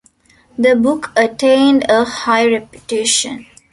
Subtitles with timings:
[0.57, 3.45] The book attained a high reputation.